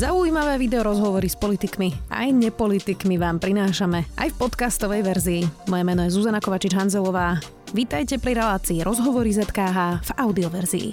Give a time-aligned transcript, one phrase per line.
[0.00, 5.42] Zaujímavé video rozhovory s politikmi aj nepolitikmi vám prinášame aj v podcastovej verzii.
[5.68, 7.36] Moje meno je Zuzana Kovačič-Hanzelová.
[7.76, 10.88] Vítajte pri relácii Rozhovory ZKH v audioverzii.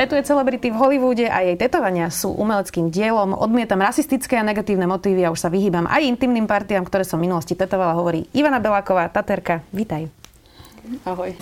[0.00, 3.36] Tetuje celebrity v Hollywoode a jej tetovania sú umeleckým dielom.
[3.36, 7.28] Odmietam rasistické a negatívne motívy a už sa vyhýbam aj intimným partiám, ktoré som v
[7.28, 9.60] minulosti tetovala, hovorí Ivana Beláková, Taterka.
[9.76, 10.08] Vítaj.
[11.04, 11.36] Ahoj.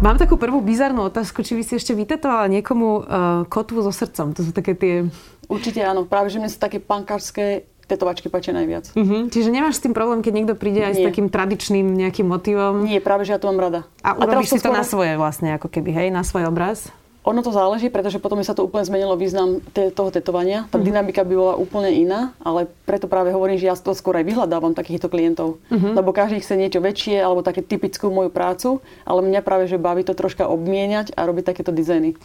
[0.00, 3.04] Mám takú prvú bizarnú otázku, či by si ešte vytetovala niekomu uh,
[3.52, 4.32] kotvu so srdcom.
[4.32, 5.04] To sú také tie...
[5.44, 8.96] Určite áno, práve že mne sú také pankárske tetovačky páčia najviac.
[8.96, 9.28] Uh-huh.
[9.28, 10.98] Čiže nemáš s tým problém, keď niekto príde aj Nie.
[11.04, 12.80] s takým tradičným nejakým motivom?
[12.80, 13.84] Nie, práve že ja to mám rada.
[14.00, 14.80] A, a urobíš si to skoro...
[14.80, 16.88] na svoje vlastne, ako keby, hej, na svoj obraz?
[17.20, 20.64] Ono to záleží, pretože potom sa to úplne zmenilo význam toho tetovania.
[20.72, 20.88] Tá uh-huh.
[20.88, 24.72] dynamika by bola úplne iná, ale preto práve hovorím, že ja to skôr aj vyhľadávam
[24.72, 25.60] takýchto klientov.
[25.68, 25.92] Uh-huh.
[25.92, 30.00] Lebo každý chce niečo väčšie alebo také typickú moju prácu, ale mňa práve že baví
[30.00, 32.16] to troška obmieniať a robiť takéto dizajny.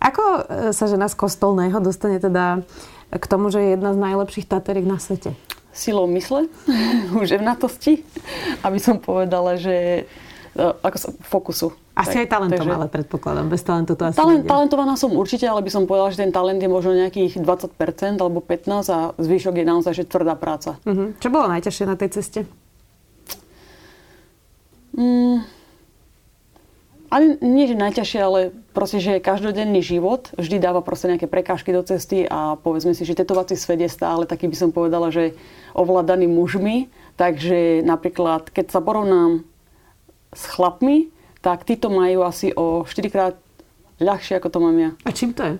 [0.00, 0.40] Ako e,
[0.72, 2.64] sa žena z kostolného dostane teda
[3.12, 5.36] k tomu, že je jedna z najlepších tateriek na svete?
[5.76, 6.48] Silou mysle,
[7.20, 8.00] uževnatosti,
[8.64, 10.08] aby som povedala, že
[10.58, 11.68] ako sa, fokusu.
[11.94, 12.74] Asi tak, aj talentom, takže...
[12.74, 13.46] ale predpokladám.
[13.46, 16.58] Bez talentu to asi Talent, Talentovaná som určite, ale by som povedala, že ten talent
[16.58, 20.78] je možno nejakých 20% alebo 15% a zvyšok je naozaj že tvrdá práca.
[20.82, 21.14] Uh-huh.
[21.18, 22.40] Čo bolo najťažšie na tej ceste?
[24.98, 25.46] Mm,
[27.08, 31.80] ani nie, že najťažšie, ale proste, že každodenný život vždy dáva proste nejaké prekážky do
[31.80, 35.32] cesty a povedzme si, že tetovací svet je stále taký, by som povedala, že
[35.72, 36.92] ovládaný mužmi.
[37.16, 39.42] Takže napríklad, keď sa porovnám
[40.34, 41.08] s chlapmi,
[41.40, 43.34] tak títo majú asi o 4 krát
[44.02, 44.90] ľahšie, ako to mám ja.
[45.06, 45.54] A čím to je?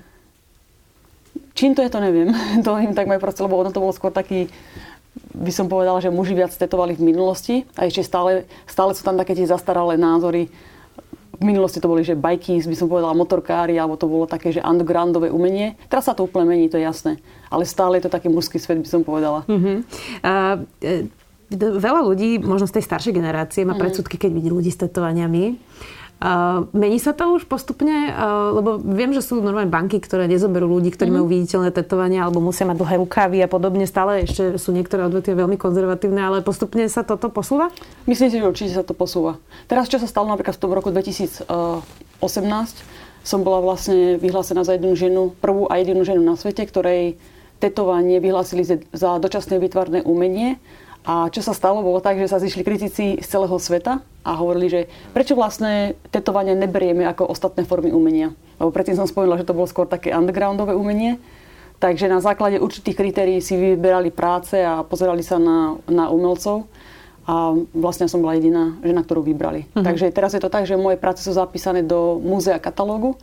[1.54, 2.30] Čím to je, to neviem.
[2.66, 4.46] to im tak majú proste, lebo ono to bolo skôr taký,
[5.34, 9.18] by som povedala, že muži viac tetovali v minulosti a ešte stále, stále sú tam
[9.18, 10.50] také tie zastaralé názory.
[11.38, 14.58] V minulosti to boli, že bajky, by som povedala, motorkári, alebo to bolo také, že
[14.58, 15.78] undergroundové umenie.
[15.86, 17.22] Teraz sa to úplne mení, to je jasné.
[17.46, 19.46] Ale stále je to taký mužský svet, by som povedala.
[19.46, 19.86] Uh-huh.
[20.18, 20.66] Uh,
[21.56, 23.80] veľa ľudí, možno z tej staršej generácie, má mhm.
[23.80, 25.56] predsudky, keď vidí ľudí s tetovaniami.
[26.18, 28.10] Uh, mení sa to už postupne?
[28.10, 31.22] Uh, lebo viem, že sú normálne banky, ktoré nezoberú ľudí, ktorí mm-hmm.
[31.22, 33.86] majú viditeľné tetovania alebo musia mať dlhé rukávy a podobne.
[33.86, 37.70] Stále ešte sú niektoré odvetvia veľmi konzervatívne, ale postupne sa toto posúva?
[38.10, 39.38] Myslím si, že určite sa to posúva.
[39.70, 41.46] Teraz, čo sa stalo napríklad v tom roku 2018,
[43.22, 47.14] som bola vlastne vyhlásená za jednu ženu, prvú a jedinú ženu na svete, ktorej
[47.62, 50.58] tetovanie vyhlásili za dočasné vytvarné umenie
[51.08, 54.68] a čo sa stalo, bolo tak, že sa zišli kritici z celého sveta a hovorili,
[54.68, 54.80] že
[55.16, 58.36] prečo vlastne tetovanie neberieme ako ostatné formy umenia.
[58.60, 61.16] Lebo predtým som spomínala, že to bolo skôr také undergroundové umenie.
[61.80, 66.68] Takže na základe určitých kritérií si vyberali práce a pozerali sa na, na umelcov.
[67.24, 69.64] A vlastne som bola jediná žena, ktorú vybrali.
[69.72, 69.80] Uh-huh.
[69.80, 73.16] Takže teraz je to tak, že moje práce sú zapísané do múzea katalógu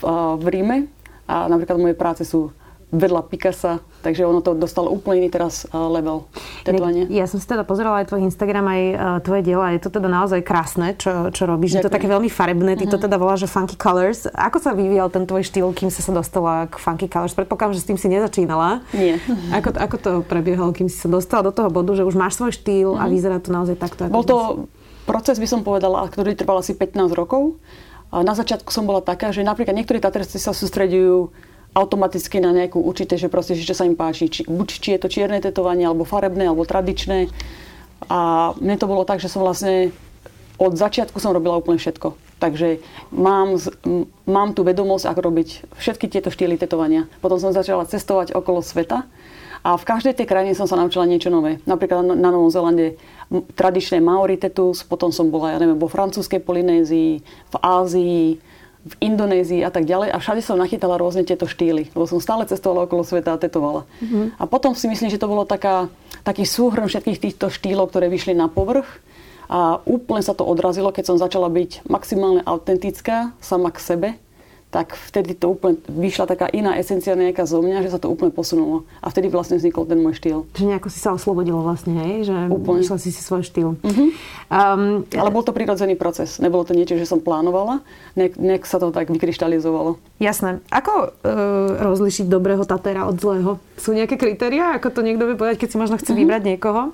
[0.00, 0.76] v, v Ríme.
[1.24, 2.52] A napríklad moje práce sú
[2.96, 6.26] vedľa Picasa, takže ono to dostalo úplne iný teraz level
[6.64, 7.04] tetovania.
[7.12, 8.82] Ja som si teda pozerala aj tvoj Instagram, aj
[9.22, 11.76] tvoje diela, je to teda naozaj krásne, čo, čo robíš.
[11.76, 11.84] Ďakujem.
[11.84, 12.96] Je to také veľmi farebné, ty uh-huh.
[12.96, 13.04] to mhm.
[13.08, 14.26] teda voláš, že funky colors.
[14.32, 17.36] Ako sa vyvíjal ten tvoj štýl, kým sa sa dostala k funky colors?
[17.36, 18.82] Predpokladám, že s tým si nezačínala.
[18.96, 19.20] Nie.
[19.52, 22.56] Ako, ako to prebiehalo, kým si sa dostala do toho bodu, že už máš svoj
[22.56, 23.02] štýl uh-huh.
[23.02, 23.12] a mhm.
[23.12, 24.08] vyzerá to naozaj takto?
[24.08, 24.66] Bol to
[25.06, 27.56] proces, by som povedala, ktorý trval asi 15 rokov.
[28.10, 31.30] Na začiatku som bola taká, že napríklad niektorí taterci sa sústredujú
[31.76, 34.32] automaticky na nejakú určité, že proste, že sa im páči.
[34.32, 37.28] Či, buď či je to čierne tetovanie, alebo farebné, alebo tradičné.
[38.08, 39.92] A mne to bolo tak, že som vlastne
[40.56, 42.16] od začiatku som robila úplne všetko.
[42.40, 42.80] Takže
[43.12, 43.56] mám,
[44.28, 47.08] mám tú vedomosť, ako robiť všetky tieto štýly tetovania.
[47.20, 49.08] Potom som začala cestovať okolo sveta
[49.64, 51.64] a v každej tej krajine som sa naučila niečo nové.
[51.64, 53.00] Napríklad na Novom Zelande
[53.56, 58.36] tradičné Maori tetus, potom som bola, ja neviem, vo francúzskej Polynézii, v Ázii,
[58.86, 62.46] v Indonézii a tak ďalej a všade som nachytala rôzne tieto štýly, lebo som stále
[62.46, 63.82] cestovala okolo sveta a tetovala.
[63.98, 64.38] Mm-hmm.
[64.38, 65.90] A potom si myslím, že to bolo taká,
[66.22, 68.86] taký súhrn všetkých týchto štýlov, ktoré vyšli na povrch
[69.50, 74.08] a úplne sa to odrazilo, keď som začala byť maximálne autentická sama k sebe
[74.76, 78.28] tak vtedy to úplne vyšla taká iná esencia nejaká zo mňa, že sa to úplne
[78.28, 78.84] posunulo.
[79.00, 80.44] A vtedy vlastne vznikol ten môj štýl.
[80.52, 82.28] Že nejako si sa oslobodila vlastne, hej?
[82.28, 82.84] Že úplne.
[82.84, 83.80] Išla si si svoj štýl.
[83.80, 84.08] Uh-huh.
[84.52, 86.36] Um, Ale bol to prirodzený proces.
[86.44, 87.80] Nebolo to niečo, že som plánovala.
[88.20, 89.96] Nejak, nejak sa to tak vykryštalizovalo.
[90.20, 90.60] Jasné.
[90.68, 91.08] Ako uh,
[91.80, 93.56] rozlišiť dobrého tatera od zlého?
[93.80, 94.76] Sú nejaké kritéria?
[94.76, 96.20] Ako to niekto vie povedať, keď si možno chce uh-huh.
[96.20, 96.92] vybrať niekoho?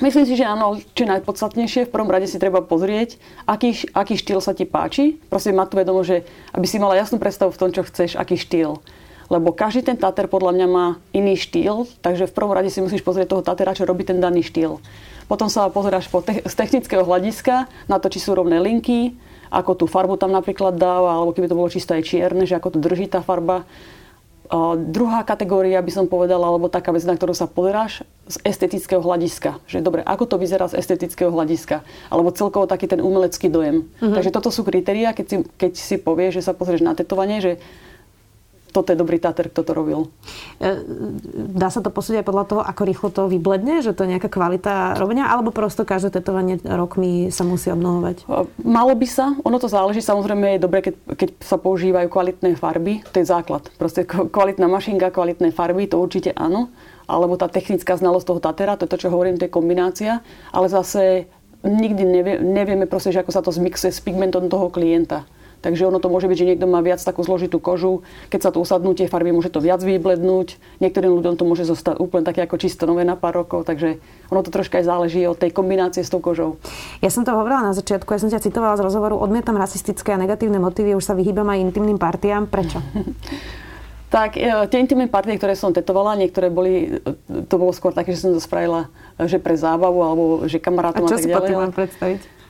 [0.00, 4.40] Myslím si, že áno, čo najpodstatnejšie, v prvom rade si treba pozrieť, aký, aký štýl
[4.40, 5.20] sa ti páči.
[5.28, 6.24] Prosím, mať tu vedomo, že
[6.56, 8.80] aby si mala jasnú predstavu v tom, čo chceš, aký štýl.
[9.28, 13.04] Lebo každý ten tater podľa mňa má iný štýl, takže v prvom rade si musíš
[13.04, 14.80] pozrieť toho tatera, čo robí ten daný štýl.
[15.28, 19.14] Potom sa pozeráš po te- z technického hľadiska na to, či sú rovné linky,
[19.52, 22.74] ako tú farbu tam napríklad dáva, alebo keby to bolo čisto aj čierne, že ako
[22.74, 23.68] to drží tá farba
[24.90, 29.62] druhá kategória by som povedala, alebo taká vec, na ktorú sa pozeráš z estetického hľadiska.
[29.70, 31.86] Že dobre, ako to vyzerá z estetického hľadiska?
[32.10, 33.86] Alebo celkovo taký ten umelecký dojem.
[33.86, 34.14] Uh-huh.
[34.14, 37.52] Takže toto sú kritéria, keď si, keď si povieš, že sa pozrieš na tetovanie, že
[38.70, 40.00] toto je dobrý táter, kto to robil.
[40.62, 40.80] E,
[41.54, 44.30] dá sa to posúdiť aj podľa toho, ako rýchlo to vybledne, že to je nejaká
[44.30, 48.24] kvalita robenia, alebo prosto každé tetovanie rokmi sa musí obnovovať?
[48.24, 52.54] E, malo by sa, ono to záleží, samozrejme je dobré, keď, keď sa používajú kvalitné
[52.56, 53.66] farby, to je základ.
[53.76, 56.70] Proste kvalitná mašinka, kvalitné farby, to určite áno,
[57.10, 60.22] alebo tá technická znalosť toho tatera, to je to, čo hovorím, to je kombinácia,
[60.54, 61.26] ale zase
[61.66, 65.28] nikdy nevie, nevieme proste, že ako sa to zmixuje s pigmentom toho klienta.
[65.60, 68.00] Takže ono to môže byť, že niekto má viac takú zložitú kožu,
[68.32, 70.56] keď sa to usadnú tie farby, môže to viac vyblednúť.
[70.80, 74.00] Niektorým ľuďom to môže zostať úplne také ako čisto nové na pár rokov, takže
[74.32, 76.56] ono to troška aj záleží od tej kombinácie s tou kožou.
[77.04, 80.18] Ja som to hovorila na začiatku, ja som ťa citovala z rozhovoru, odmietam rasistické a
[80.18, 82.48] negatívne motívy, už sa vyhýbam aj intimným partiám.
[82.48, 82.80] Prečo?
[84.10, 88.10] Tak e, tie intimné partie, ktoré som tetovala, niektoré boli, e, to bolo skôr také,
[88.10, 88.90] že som to spravila,
[89.22, 92.40] že pre zábavu, alebo že kamarátom a, a čo si potom mám predstaviť?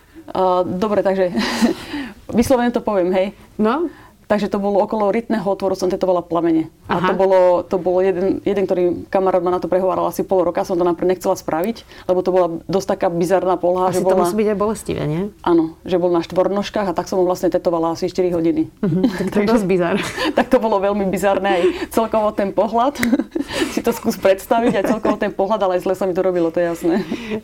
[0.78, 1.34] Dobre, takže
[2.34, 3.32] Vyslovene to poviem, hej.
[3.58, 3.90] No?
[4.30, 6.70] Takže to bolo okolo rytného otvoru, som tetovala plamene.
[6.86, 7.02] Aha.
[7.02, 10.46] A to bolo, to bolo jeden, jeden, ktorý kamarát ma na to prehováral asi pol
[10.46, 13.90] roka, som to napríklad nechcela spraviť, lebo to bola dosť taká bizarná poloha.
[13.90, 15.34] Asi že to bola, musí byť aj bolestivé, nie?
[15.42, 18.70] Áno, že bol na štvornožkách a tak som ho vlastne tetovala asi 4 hodiny.
[18.70, 19.98] Uh-huh, tak to je dosť bizar.
[20.38, 23.02] tak to bolo veľmi bizarné aj celkovo ten pohľad.
[23.74, 26.54] si to skús predstaviť aj celkovo ten pohľad, ale aj zle sa mi to robilo,
[26.54, 26.94] to je jasné.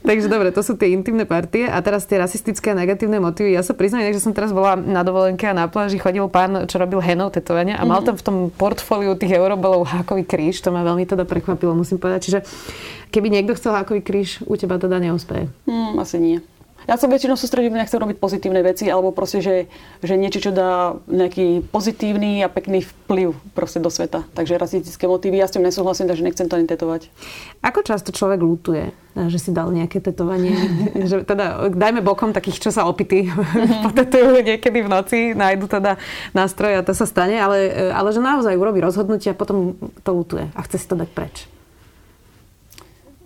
[0.06, 3.58] Takže dobre, to sú tie intimné partie a teraz tie rasistické a negatívne motívy.
[3.58, 6.75] Ja sa priznám, že som teraz bola na dovolenke a na pláži chodil pán, čo
[6.76, 8.06] robil henov tetovania a mal mhm.
[8.06, 10.60] tam v tom portfóliu tých eurobolov hákový kríž.
[10.64, 12.20] To ma veľmi teda prekvapilo, musím povedať.
[12.28, 12.38] Čiže
[13.10, 15.48] keby niekto chcel hákový kríž, u teba teda neúspeje.
[15.68, 16.38] Mm, asi nie.
[16.86, 19.56] Ja sa väčšinou sústredím, nechcem robiť pozitívne veci, alebo proste, že,
[20.06, 24.22] že niečo, čo dá nejaký pozitívny a pekný vplyv proste do sveta.
[24.38, 27.10] Takže rasistické motívy, ja s tým nesúhlasím, takže nechcem to ani tetovať.
[27.66, 30.54] Ako často človek lutuje, že si dal nejaké tetovanie?
[31.10, 33.34] že teda, dajme bokom takých, čo sa opity
[33.90, 35.98] potetujú niekedy v noci, nájdu teda
[36.38, 39.74] nástroj a to sa stane, ale, ale že naozaj urobí rozhodnutie a potom
[40.06, 41.55] to lutuje a chce si to dať preč.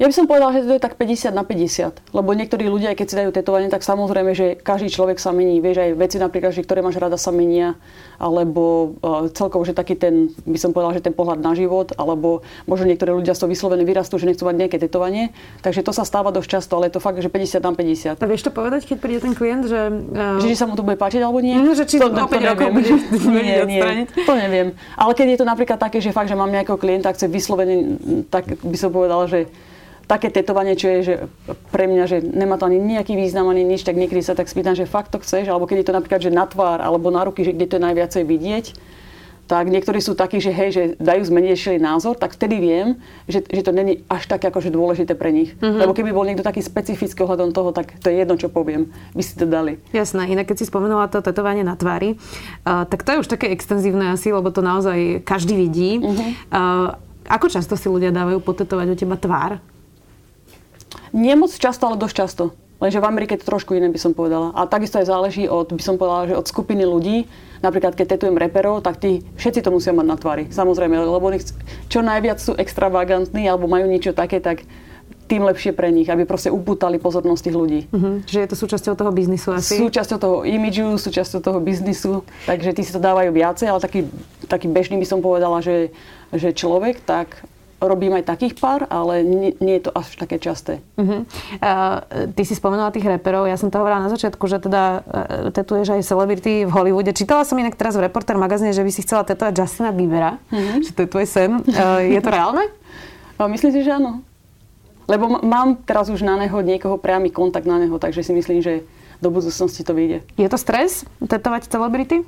[0.00, 2.17] Ja by som povedala, že to je tak 50 na 50.
[2.17, 5.61] Lebo niektorí ľudia, keď si dajú tetovanie, tak samozrejme, že každý človek sa mení.
[5.61, 7.76] Vieš, aj veci napríklad, že ktoré máš rada sa menia.
[8.17, 11.93] Alebo uh, celkovo, že taký ten, by som povedala, že ten pohľad na život.
[12.00, 15.37] Alebo možno niektorí ľudia to vyslovene vyrastú, že nechcú mať nejaké tetovanie.
[15.61, 18.17] Takže to sa stáva dosť často, ale je to fakt, že 50 na 50.
[18.17, 19.81] A vieš to povedať, keď príde ten klient, že...
[20.17, 20.41] Uh...
[20.41, 21.61] Že, sa mu to bude páčiť alebo nie?
[21.61, 22.73] Mm, že či to, to, to neviem.
[22.73, 22.88] Bude,
[23.37, 24.73] nie, nie, to neviem.
[24.96, 28.00] Ale keď je to napríklad také, že fakt, že mám nejakého klienta, chce vyslovene,
[28.32, 29.44] tak by som povedala, že
[30.10, 31.14] také tetovanie, čo je že
[31.70, 34.74] pre mňa, že nemá to ani nejaký význam, ani nič, tak niekedy sa tak spýtam,
[34.74, 37.46] že fakt to chceš, alebo keď je to napríklad, že na tvár, alebo na ruky,
[37.46, 38.66] že kde to je najviacej vidieť,
[39.50, 43.66] tak niektorí sú takí, že hej, že dajú zmenejšie názor, tak vtedy viem, že, že
[43.66, 45.58] to není až tak akože dôležité pre nich.
[45.58, 45.80] Mm-hmm.
[45.82, 48.94] Lebo keby bol niekto taký specifický ohľadom toho, tak to je jedno, čo poviem.
[49.10, 49.82] By si to dali.
[49.90, 50.30] Jasné.
[50.30, 54.14] Inak keď si spomenula to tetovanie na tvári, uh, tak to je už také extenzívne
[54.14, 55.98] asi, lebo to naozaj každý vidí.
[55.98, 56.30] Mm-hmm.
[56.54, 56.94] Uh,
[57.26, 59.58] ako často si ľudia dávajú potetovať u teba tvár?
[61.14, 62.44] Nie moc často, ale dosť často.
[62.81, 64.56] Lenže v Amerike je to trošku iné, by som povedala.
[64.56, 67.28] A takisto aj záleží od, by som povedala, že od skupiny ľudí.
[67.60, 70.48] Napríklad, keď tetujem reperov, tak tí všetci to musia mať na tvári.
[70.48, 71.44] Samozrejme, lebo oni
[71.92, 74.65] čo najviac sú extravagantní alebo majú niečo také, tak
[75.31, 77.81] tým lepšie pre nich, aby proste upútali pozornosť tých ľudí.
[77.94, 78.19] Uh-huh.
[78.26, 79.79] Že je to súčasťou toho biznisu asi?
[79.79, 84.10] Súčasťou toho imidžu, súčasťou toho biznisu, takže tí si to dávajú viacej, ale taký,
[84.50, 85.94] taký bežný by som povedala, že,
[86.34, 87.46] že človek, tak
[87.81, 90.84] robím aj takých pár, ale nie, nie je to až také časté.
[91.01, 91.25] Uh-huh.
[91.58, 95.03] Uh, ty si spomenula tých reperov, ja som to hovorila na začiatku, že teda uh,
[95.51, 97.17] tetuješ aj celebrity v Hollywoode.
[97.17, 100.84] Čítala som inak teraz v Reporter magazíne, že by si chcela tetovať Justina Biebera, uh-huh.
[100.84, 101.51] že tetuje sem.
[101.65, 102.69] Uh, je to reálne?
[103.41, 104.20] Uh, myslím si, že áno.
[105.08, 108.63] Lebo m- mám teraz už na neho niekoho priamy kontakt na neho, takže si myslím,
[108.63, 108.84] že
[109.20, 110.25] do budúcnosti to vyjde.
[110.37, 112.25] Je to stres tetovať celebrity?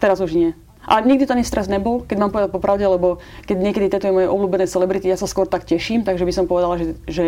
[0.00, 0.50] Teraz už nie.
[0.88, 4.64] A nikdy to stres nebol, keď mám povedať popravde, lebo keď niekedy tetujem moje obľúbené
[4.64, 7.26] celebrity, ja sa skôr tak teším, takže by som povedala, že, že,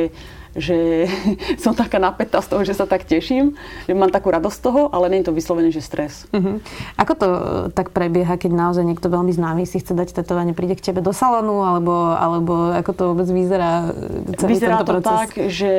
[0.57, 1.07] že
[1.62, 3.54] som taká napätá z toho, že sa tak teším,
[3.87, 6.26] že mám takú radosť z toho, ale nie je to vyslovene, že stres.
[6.35, 6.59] Uh-huh.
[6.99, 7.40] Ako to e,
[7.75, 11.14] tak prebieha, keď naozaj niekto veľmi známy si chce dať tetovanie, príde k tebe do
[11.14, 15.11] salónu, alebo, alebo ako to vôbec vyzerá e, celý Vyzerá to proces?
[15.12, 15.73] tak, že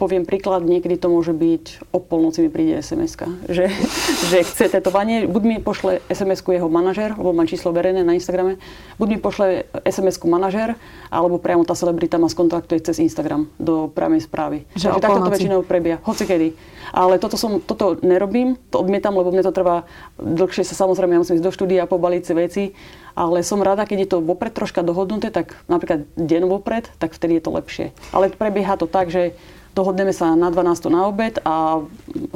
[0.00, 3.14] poviem príklad, niekedy to môže byť o polnoci mi príde sms
[3.46, 3.70] že,
[4.30, 5.28] že chce tetovanie.
[5.28, 8.58] Buď mi pošle SMS-ku jeho manažer, lebo mám číslo verejné na Instagrame,
[8.96, 10.74] buď mi pošle SMS-ku manažer,
[11.12, 14.64] alebo priamo tá celebrita ma skontaktuje cez Instagram do priamej správy.
[14.74, 15.98] Že Takže takto to väčšinou prebieha.
[16.02, 16.48] Hoci kedy.
[16.92, 19.88] Ale toto, som, toto nerobím, to odmietam, lebo mne to trvá
[20.20, 22.64] dlhšie sa samozrejme, ja musím ísť do štúdia, pobaliť si veci
[23.12, 27.38] ale som rada, keď je to vopred troška dohodnuté, tak napríklad deň vopred, tak vtedy
[27.38, 27.86] je to lepšie.
[28.12, 29.36] Ale prebieha to tak, že
[29.72, 31.80] dohodneme sa na 12 na obed a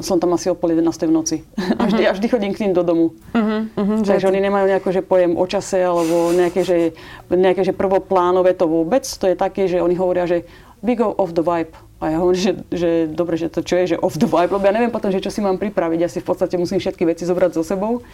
[0.00, 1.36] som tam asi o pol 11 v noci.
[1.44, 1.84] Uh-huh.
[1.84, 3.12] Až, až chodím k ním do domu.
[3.36, 6.96] Uh-huh, uh-huh, Takže oni nemajú nejako, že pojem o čase alebo nejaké že,
[7.28, 9.04] nejaké, že prvoplánové to vôbec.
[9.04, 10.48] To je také, že oni hovoria, že
[10.82, 11.72] we go off the vibe.
[11.96, 14.64] A ja hovorím, že, že dobre, že to čo je, že off the vibe, lebo
[14.68, 15.98] ja neviem potom, že čo si mám pripraviť.
[16.00, 18.04] Ja si v podstate musím všetky veci zobrať so sebou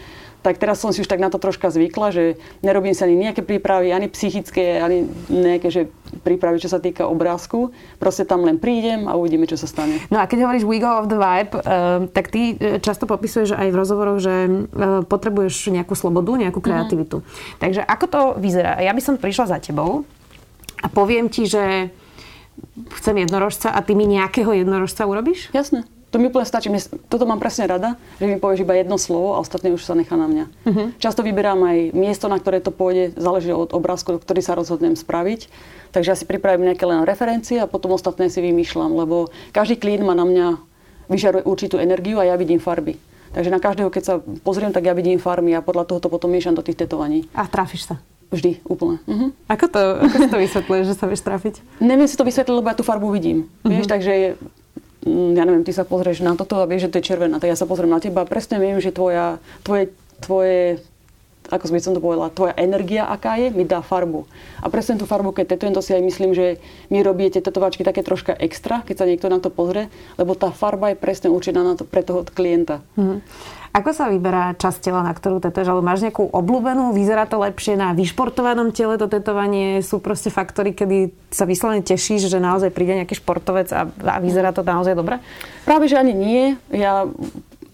[0.42, 2.25] tak teraz som si už tak na to troška zvykla, že
[2.66, 5.83] nerobím sa ani nejaké prípravy, ani psychické, ani nejaké že
[6.26, 7.71] prípravy, čo sa týka obrázku.
[8.02, 10.02] Proste tam len prídem a uvidíme, čo sa stane.
[10.11, 13.54] No a keď hovoríš we go of the vibe, uh, tak ty eh, často popisuješ
[13.54, 16.66] aj v rozhovoroch, že uh, potrebuješ nejakú slobodu, nejakú mhm.
[16.66, 17.23] kreativitu.
[17.23, 17.59] Mm-hmm.
[17.62, 18.83] Takže ako to vyzerá?
[18.83, 20.02] Ja by som prišla za tebou
[20.83, 21.95] a poviem ti, že
[23.02, 25.50] chcem jednorožca a ty mi nejakého jednorožca urobíš?
[25.50, 25.82] Jasné.
[26.12, 26.68] To mi úplne stačí.
[27.09, 30.12] Toto mám presne rada, že mi povieš iba jedno slovo a ostatné už sa nechá
[30.12, 30.44] na mňa.
[30.44, 30.87] Uh-huh.
[31.00, 35.49] Často vyberám aj miesto, na ktoré to pôjde, záleží od obrázku, ktorý sa rozhodnem spraviť.
[35.97, 40.04] Takže ja si pripravím nejaké len referencie a potom ostatné si vymýšľam, lebo každý klín
[40.04, 40.47] má na mňa
[41.09, 43.00] vyžaruje určitú energiu a ja vidím farby.
[43.32, 46.28] Takže na každého, keď sa pozriem, tak ja vidím farmy a podľa toho to potom
[46.28, 47.25] miešam do tých tetovaní.
[47.32, 47.97] A trafíš sa?
[48.32, 48.96] Vždy, úplne.
[49.04, 49.28] Uh-huh.
[49.44, 51.54] Ako to, ako si to vysvetľuješ, že sa vieš trafiť?
[51.84, 53.52] Neviem si to vysvetliť, lebo ja tú farbu vidím.
[53.60, 53.76] Uh-huh.
[53.76, 54.40] Vieš, takže
[55.02, 57.50] Mm, ja neviem, ty sa pozrieš na toto a vieš, že to je červená, tak
[57.50, 59.90] ja sa pozriem na teba a presne viem, že tvoja, tvoje,
[60.22, 60.78] tvoje
[61.50, 64.28] ako by som to povedala, tvoja energia, aká je, mi dá farbu.
[64.62, 68.06] A presne tú farbu, keď tetujem, to si aj myslím, že mi robíte tetovačky také
[68.06, 71.75] troška extra, keď sa niekto na to pozrie, lebo tá farba je presne určená na
[71.75, 72.84] to, pre toho klienta.
[72.94, 73.18] Mm-hmm.
[73.72, 75.72] Ako sa vyberá časť tela, na ktorú tetuješ?
[75.72, 76.92] Ale máš nejakú obľúbenú?
[76.92, 79.80] Vyzerá to lepšie na vyšportovanom tele to tetovanie?
[79.80, 84.52] Sú proste faktory, kedy sa vyslovene tešíš, že naozaj príde nejaký športovec a, a vyzerá
[84.52, 85.25] to naozaj dobre?
[85.64, 86.44] Práve, že ani nie.
[86.68, 87.08] Ja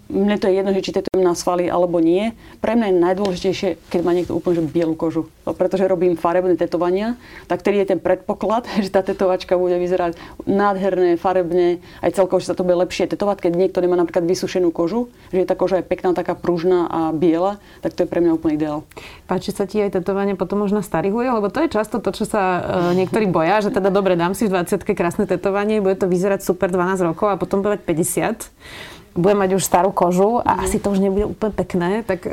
[0.09, 2.33] mne to je jedno, že či tetujem na svaly alebo nie.
[2.65, 5.29] Pre mňa je najdôležitejšie, keď má niekto úplne bielu kožu.
[5.45, 10.17] No, pretože robím farebné tetovania, tak ktorý je ten predpoklad, že tá tetovačka bude vyzerať
[10.49, 14.73] nádherné, farebne, aj celkovo, že sa to bude lepšie tetovať, keď niekto nemá napríklad vysušenú
[14.73, 18.33] kožu, že tá koža je pekná, taká pružná a biela, tak to je pre mňa
[18.33, 18.89] úplný ideál.
[19.29, 22.25] Páči sa ti aj tetovanie potom možno starých ľudí, lebo to je často to, čo
[22.25, 22.63] sa uh,
[22.97, 26.73] niektorí boja, že teda dobre, dám si v 20 krásne tetovanie, bude to vyzerať super
[26.73, 30.61] 12 rokov a potom bude 50 budem mať už starú kožu a mm.
[30.63, 32.31] asi to už nebude úplne pekné, tak e,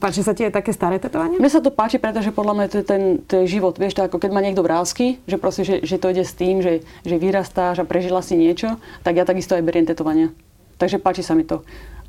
[0.00, 1.36] páči sa ti aj také staré tetovanie?
[1.36, 3.76] Mne sa to páči, pretože podľa mňa to je ten to je život.
[3.76, 6.64] Vieš, to ako keď má niekto vrázky, že proste, že, že to ide s tým,
[6.64, 10.32] že, že vyrastáš a prežila si niečo, tak ja takisto aj beriem tetovania.
[10.80, 11.62] Takže páči sa mi to.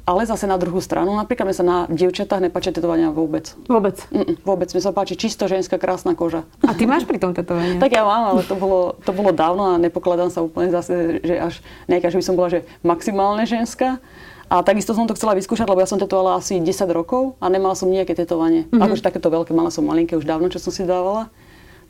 [0.06, 3.58] Ale zase na druhú stranu, napríklad mi sa na dievčatách nepáčia tetovania vôbec.
[3.66, 3.98] Vôbec?
[4.14, 4.70] Mm-mm, vôbec.
[4.70, 6.46] Mi sa páči čisto ženská krásna koža.
[6.62, 7.78] A ty máš pri tom tetovanie?
[7.84, 11.34] tak ja mám, ale to bolo, to bolo dávno a nepokladám sa úplne zase, že
[11.42, 11.54] až
[11.90, 13.98] nejaká, že by som bola že maximálne ženská.
[14.46, 17.74] A takisto som to chcela vyskúšať, lebo ja som tetovala asi 10 rokov a nemala
[17.74, 18.70] som nejaké tetovanie.
[18.70, 18.86] Mm-hmm.
[18.86, 21.34] Akože takéto veľké, mala som malinké už dávno, čo som si dávala.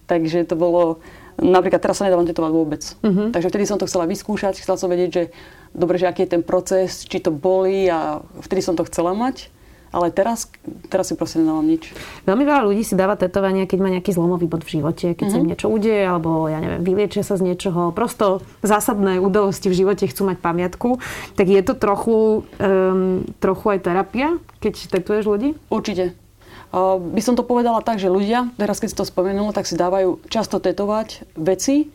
[0.08, 1.04] Takže to bolo,
[1.36, 2.82] napríklad teraz sa nedávam tetovať vôbec.
[3.04, 3.36] Mm-hmm.
[3.36, 5.24] Takže vtedy som to chcela vyskúšať, chcela som vedieť, že
[5.76, 9.52] dobre, že aký je ten proces, či to boli a vtedy som to chcela mať.
[9.96, 10.52] Ale teraz,
[10.92, 11.96] teraz si proste nedávam nič.
[12.28, 15.32] Veľmi veľa ľudí si dáva tetovania, keď má nejaký zlomový bod v živote, keď mm-hmm.
[15.32, 15.52] sa im mhm.
[15.56, 17.96] niečo udeje, alebo ja neviem, vyliečia sa z niečoho.
[17.96, 21.00] Prosto zásadné udalosti v živote chcú mať pamiatku.
[21.40, 25.56] Tak je to trochu, um, trochu aj terapia, keď tetuješ ľudí?
[25.72, 26.12] Určite.
[26.76, 29.80] Uh, by som to povedala tak, že ľudia, teraz keď si to spomenula, tak si
[29.80, 31.88] dávajú často tetovať veci,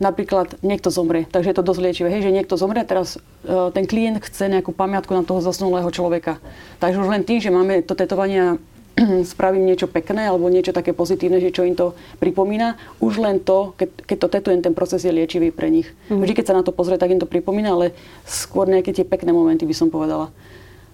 [0.00, 2.08] napríklad niekto zomrie, takže je to dosť liečivé.
[2.08, 6.40] Hej, že niekto zomrie, teraz e, ten klient chce nejakú pamiatku na toho zosnulého človeka.
[6.80, 8.56] Takže už len tým, že máme to tetovanie
[9.32, 12.76] spravím niečo pekné alebo niečo také pozitívne, že čo im to pripomína.
[12.98, 15.88] Už len to, keď, keď to tetujem, ten proces je liečivý pre nich.
[16.08, 16.24] Mm.
[16.24, 17.92] Vždy, keď sa na to pozrie, tak im to pripomína, ale
[18.26, 20.32] skôr nejaké tie pekné momenty by som povedala.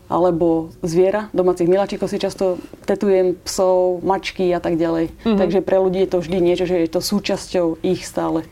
[0.06, 5.10] Alebo zviera, domácich miláčikov si často tetujem, psov, mačky a tak ďalej.
[5.10, 5.38] Mm-hmm.
[5.38, 8.46] Takže pre ľudí je to vždy niečo, že je to súčasťou ich stále.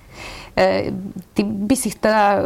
[0.54, 0.94] E,
[1.34, 2.40] ty by si teda, e,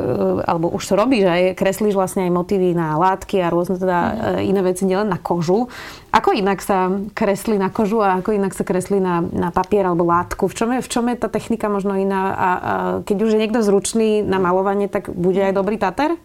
[0.48, 4.48] alebo už to robíš, aj kreslíš vlastne aj motívy na látky a rôzne teda mm.
[4.48, 5.68] iné veci, nielen na kožu.
[6.08, 10.08] Ako inak sa kreslí na kožu a ako inak sa kreslí na, na papier alebo
[10.08, 10.48] látku?
[10.48, 12.22] V čom, je, v čom je tá technika možno iná?
[12.32, 12.48] A, a
[13.04, 16.16] keď už je niekto zručný na malovanie, tak bude aj dobrý tater?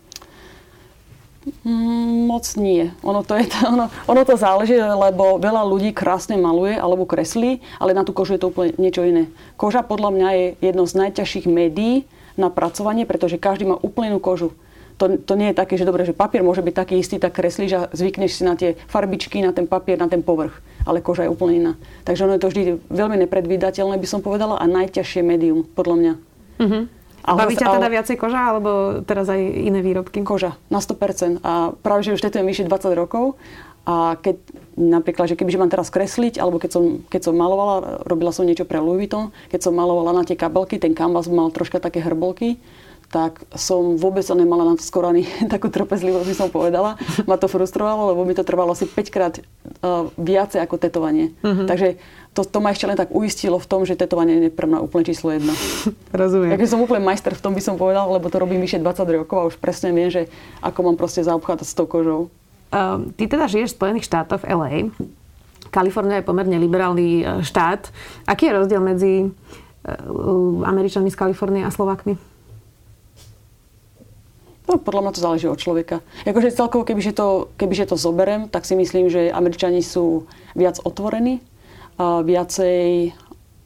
[1.64, 2.92] Mm, moc nie.
[3.04, 7.92] Ono to, je, ono, ono to záleží, lebo veľa ľudí krásne maluje alebo kreslí, ale
[7.92, 9.28] na tú kožu je to úplne niečo iné.
[9.60, 12.08] Koža podľa mňa je jedno z najťažších médií,
[12.38, 14.54] na pracovanie, pretože každý má úplnú kožu.
[15.02, 17.72] To, to nie je také, že dobre, že papier môže byť taký istý, tak kreslíš
[17.74, 20.62] a zvykneš si na tie farbičky, na ten papier, na ten povrch.
[20.86, 21.74] Ale koža je úplne iná.
[22.06, 22.62] Takže ono je to vždy
[22.94, 26.14] veľmi nepredvídateľné, by som povedala, a najťažšie médium, podľa mňa.
[26.62, 26.84] Uh-huh.
[27.24, 30.20] A Baví ťa teda viacej koža, alebo teraz aj iné výrobky?
[30.27, 31.39] Koža, na 100%.
[31.39, 33.39] A práve, že už tetujem vyše 20 rokov
[33.84, 34.39] a keď
[34.80, 38.63] napríklad, že kebyže mám teraz kresliť, alebo keď som, keď som malovala, robila som niečo
[38.63, 42.63] pre Louis Vuitton, keď som malovala na tie kabelky, ten kanvas mal troška také hrbolky,
[43.12, 46.96] tak som vôbec sa nemala na to skoro ani takú trpezlivosť, by som povedala.
[47.27, 51.36] Ma to frustrovalo, lebo mi to trvalo asi 5 krát uh, viacej ako tetovanie.
[51.44, 51.68] Uh-huh.
[51.68, 52.00] Takže
[52.34, 55.06] to, to ma ešte len tak uistilo v tom, že tetovanie je pre mňa úplne
[55.06, 55.54] číslo jedno.
[56.12, 56.58] Rozumiem.
[56.58, 59.38] Takže som úplne majster v tom, by som povedal, lebo to robím vyše 20 rokov
[59.38, 60.25] a už presne viem, že
[60.66, 62.34] ako mám proste zaobchádzať s tou kožou.
[62.74, 64.72] Uh, ty teda žiješ v Spojených štátoch v LA.
[65.70, 67.90] Kalifornia je pomerne liberálny e, štát.
[68.30, 72.13] Aký je rozdiel medzi uh, Američanmi z Kalifornie a Slovakmi?
[74.70, 76.06] No, podľa mňa to záleží od človeka.
[76.30, 81.42] Jakože celkovo, kebyže to, kebyže to zoberem, tak si myslím, že Američani sú viac otvorení,
[82.00, 83.14] viacej,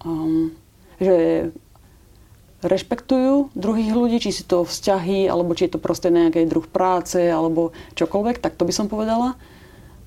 [0.04, 0.52] um,
[0.98, 1.50] že
[2.66, 7.22] rešpektujú druhých ľudí, či si to vzťahy, alebo či je to proste nejaký druh práce,
[7.22, 9.38] alebo čokoľvek, tak to by som povedala.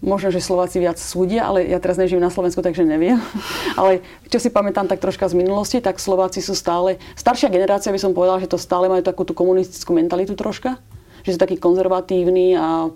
[0.01, 3.21] Možno, že Slováci viac súdia, ale ja teraz nežijem na Slovensku, takže neviem.
[3.81, 4.01] ale
[4.33, 6.97] čo si pamätám tak troška z minulosti, tak Slováci sú stále...
[7.15, 10.81] Staršia generácia by som povedala, že to stále majú takú tú komunistickú mentalitu troška.
[11.23, 12.89] Že sú takí konzervatívni a,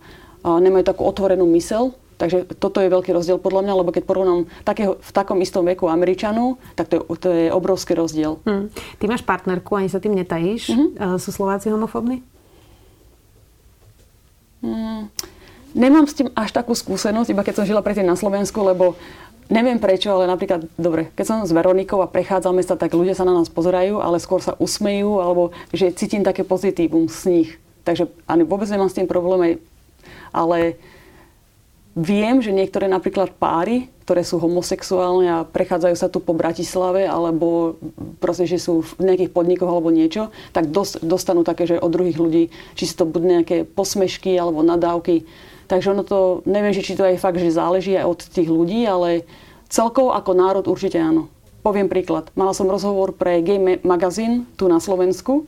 [0.43, 4.47] a nemajú takú otvorenú mysel Takže toto je veľký rozdiel podľa mňa, lebo keď porovnám
[4.63, 8.39] takého, v takom istom veku Američanov, tak to je, to je obrovský rozdiel.
[8.47, 8.71] Hmm.
[9.03, 10.71] Ty máš partnerku, ani sa tým netajíš.
[10.71, 11.19] Mm-hmm.
[11.19, 12.23] Sú Slováci homofóbni?
[14.63, 15.11] Hmm.
[15.75, 18.95] Nemám s tým až takú skúsenosť, iba keď som žila predtým na Slovensku, lebo
[19.51, 23.27] neviem prečo, ale napríklad, dobre, keď som s Veronikou a prechádzame sa, tak ľudia sa
[23.27, 27.51] na nás pozerajú, ale skôr sa usmejú, alebo že cítim také pozitívum z nich.
[27.83, 29.61] Takže ani vôbec nemám s tým problém,
[30.33, 30.79] ale
[31.95, 37.79] Viem, že niektoré napríklad páry, ktoré sú homosexuálne a prechádzajú sa tu po Bratislave alebo
[38.19, 40.75] proste, že sú v nejakých podnikoch alebo niečo, tak
[41.07, 45.23] dostanú také, že od druhých ľudí, či si to budú nejaké posmešky alebo nadávky.
[45.71, 48.83] Takže ono to, neviem, že či to aj fakt, že záleží aj od tých ľudí,
[48.85, 49.23] ale
[49.71, 51.31] celkovo ako národ určite áno.
[51.63, 52.29] Poviem príklad.
[52.35, 55.47] Mala som rozhovor pre Gay Magazine tu na Slovensku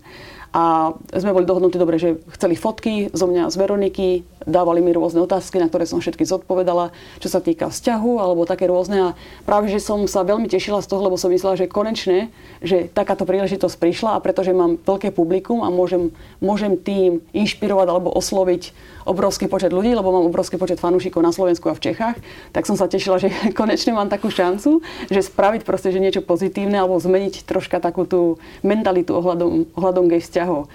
[0.54, 4.08] a sme boli dohodnutí dobre, že chceli fotky zo mňa z Veroniky,
[4.46, 8.70] dávali mi rôzne otázky, na ktoré som všetky zodpovedala, čo sa týka vzťahu alebo také
[8.70, 9.12] rôzne.
[9.12, 12.30] A práve, že som sa veľmi tešila z toho, lebo som myslela, že konečne,
[12.62, 18.14] že takáto príležitosť prišla a pretože mám veľké publikum a môžem, môžem tým inšpirovať alebo
[18.14, 18.70] osloviť
[19.06, 22.16] obrovský počet ľudí, lebo mám obrovský počet fanúšikov na Slovensku a v Čechách,
[22.54, 23.30] tak som sa tešila, že
[23.60, 24.80] konečne mám takú šancu,
[25.10, 30.22] že spraviť proste že niečo pozitívne alebo zmeniť troška takú tú mentalitu ohľadom, ohľadom gay
[30.22, 30.70] vzťahov.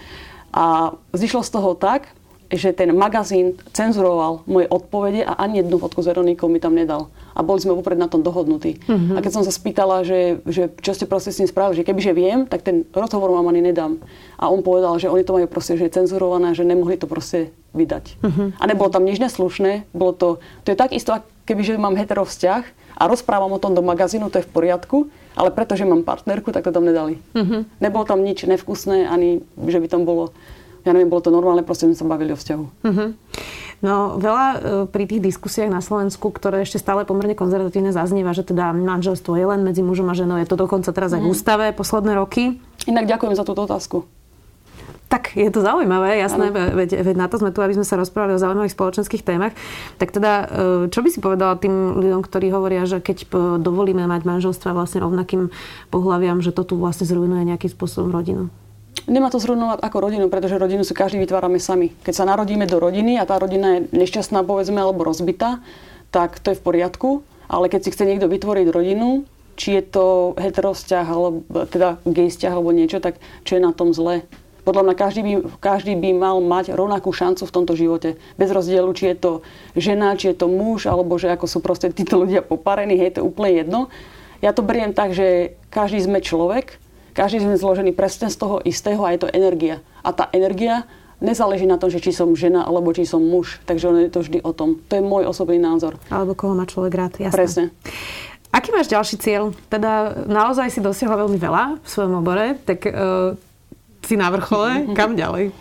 [0.51, 2.11] A zišlo z toho tak,
[2.51, 7.07] že ten magazín cenzuroval moje odpovede a ani jednu fotku s Veronikou mi tam nedal.
[7.31, 8.83] A boli sme vopred na tom dohodnutí.
[8.91, 9.15] Uh-huh.
[9.15, 12.11] A keď som sa spýtala, že, že čo ste proste s tým spravili, že kebyže
[12.11, 14.03] viem, tak ten rozhovor vám ani nedám.
[14.35, 17.55] A on povedal, že oni to majú proste, že je cenzurované, že nemohli to proste
[17.71, 18.19] vydať.
[18.19, 18.51] Uh-huh.
[18.59, 20.27] A nebolo tam nič neslušné, bolo to,
[20.67, 21.15] to je tak isto,
[21.47, 22.63] kebyže mám hetero vzťah
[22.99, 25.07] a rozprávam o tom do magazínu, to je v poriadku,
[25.39, 27.15] ale pretože mám partnerku, tak to tam nedali.
[27.31, 27.63] Uh-huh.
[27.79, 30.35] Nebolo tam nič nevkusné, ani že by tam bolo
[30.81, 32.65] ja neviem, bolo to normálne, proste sme sa bavili o vzťahu.
[32.65, 33.09] Uh-huh.
[33.81, 38.45] No veľa e, pri tých diskusiách na Slovensku, ktoré ešte stále pomerne konzervatívne zaznieva, že
[38.45, 41.33] teda manželstvo je len medzi mužom a ženou, je to dokonca teraz aj v mhm.
[41.33, 42.61] ústave posledné roky.
[42.85, 44.05] Inak ďakujem za túto otázku.
[45.11, 48.31] Tak, je to zaujímavé, jasné, veď, veď na to sme tu, aby sme sa rozprávali
[48.31, 49.51] o zaujímavých spoločenských témach.
[49.99, 50.45] Tak teda, e,
[50.87, 53.27] čo by si povedala tým ľuďom, ktorí hovoria, že keď
[53.59, 55.51] dovolíme mať manželstva vlastne rovnakým
[55.91, 58.47] pohľaviam, že to tu vlastne zrujnuje nejakým spôsobom rodinu?
[59.09, 61.91] Nemá to zhrnovať ako rodinu, pretože rodinu si každý vytvárame sami.
[62.05, 65.59] Keď sa narodíme do rodiny a tá rodina je nešťastná, povedzme, alebo rozbitá,
[66.13, 67.09] tak to je v poriadku.
[67.51, 69.27] Ale keď si chce niekto vytvoriť rodinu,
[69.59, 74.23] či je to heterosťah, alebo teda gay alebo niečo, tak čo je na tom zle?
[74.61, 78.21] Podľa mňa každý by, každý by mal mať rovnakú šancu v tomto živote.
[78.37, 79.31] Bez rozdielu, či je to
[79.73, 83.25] žena, či je to muž, alebo že ako sú proste títo ľudia poparení, hej, to
[83.25, 83.79] je úplne jedno.
[84.45, 86.77] Ja to beriem tak, že každý sme človek
[87.11, 89.83] každý sme zložený presne z toho istého a je to energia.
[90.01, 90.89] A tá energia
[91.21, 93.61] nezáleží na tom, že či som žena alebo či som muž.
[93.69, 94.81] Takže ono je to vždy o tom.
[94.89, 96.01] To je môj osobný názor.
[96.09, 97.37] Alebo koho má človek rád, jasné.
[97.37, 97.63] Presne.
[98.51, 99.55] Aký máš ďalší cieľ?
[99.71, 103.37] Teda naozaj si dosiahla veľmi veľa v svojom obore, tak uh,
[104.03, 105.55] si na vrchole, kam ďalej?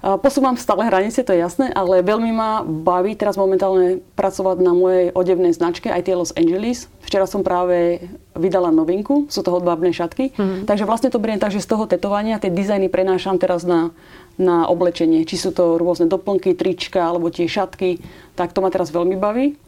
[0.00, 5.12] Posúvam stále hranice, to je jasné, ale veľmi ma baví teraz momentálne pracovať na mojej
[5.12, 8.06] odevnej značke, aj tie Los Angeles Včera som práve
[8.38, 10.30] vydala novinku, sú to hodbábne šatky.
[10.30, 10.62] Mm-hmm.
[10.70, 13.90] Takže vlastne to beriem tak, že z toho tetovania tie dizajny prenášam teraz na,
[14.38, 15.26] na oblečenie.
[15.26, 17.98] Či sú to rôzne doplnky, trička alebo tie šatky,
[18.38, 19.58] tak to ma teraz veľmi baví.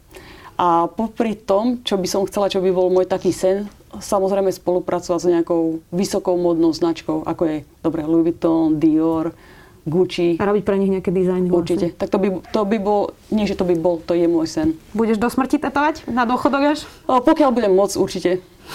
[0.55, 5.19] A popri tom, čo by som chcela, čo by bol môj taký sen, samozrejme spolupracovať
[5.19, 9.35] s nejakou vysokou modnou značkou, ako je dobre Louis Vuitton, Dior,
[9.83, 10.39] Gucci.
[10.39, 11.51] A robiť pre nich nejaké dizajny.
[11.51, 11.59] Vlastne.
[11.59, 11.87] Určite.
[11.99, 13.01] Tak to by, to by bol,
[13.35, 14.79] nie že to by bol, to je môj sen.
[14.95, 16.07] Budeš do smrti tetovať?
[16.07, 16.79] Na dôchodok až?
[17.03, 18.31] O, pokiaľ budem môcť, určite.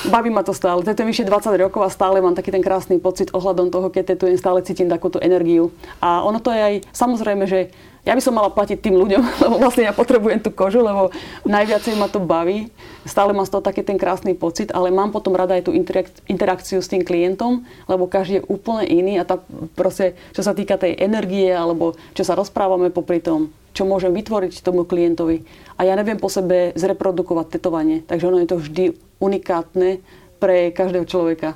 [0.07, 0.87] Baví ma to stále.
[0.87, 4.39] Tetujem vyše 20 rokov a stále mám taký ten krásny pocit ohľadom toho, keď tetujem,
[4.39, 5.75] stále cítim takúto energiu.
[5.99, 7.75] A ono to je aj, samozrejme, že
[8.07, 11.13] ja by som mala platiť tým ľuďom, lebo vlastne ja potrebujem tú kožu, lebo
[11.45, 12.71] najviacej ma to baví.
[13.05, 15.73] Stále mám z toho taký ten krásny pocit, ale mám potom rada aj tú
[16.31, 19.43] interakciu s tým klientom, lebo každý je úplne iný a tá
[19.75, 24.67] proste, čo sa týka tej energie alebo čo sa rozprávame popri tom, čo môžem vytvoriť
[24.67, 25.47] tomu klientovi.
[25.79, 28.85] A ja neviem po sebe zreprodukovať tetovanie, takže ono je to vždy
[29.23, 30.03] unikátne
[30.43, 31.55] pre každého človeka.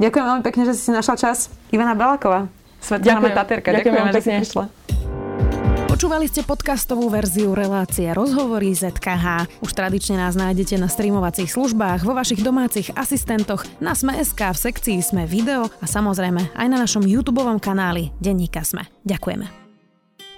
[0.00, 1.52] Ďakujem veľmi pekne, že si si našla čas.
[1.68, 2.48] Ivana Balaková,
[2.80, 3.76] Svetlana Taterka.
[3.76, 4.64] Ďakujem, ďakujem že si prišla.
[5.92, 9.60] Počúvali ste podcastovú verziu relácie Rozhovory ZKH.
[9.62, 14.98] Už tradične nás nájdete na streamovacích službách, vo vašich domácich asistentoch, na Sme.sk, v sekcii
[14.98, 18.88] Sme video a samozrejme aj na našom YouTube kanáli Denníka Sme.
[19.06, 19.61] Ďakujeme.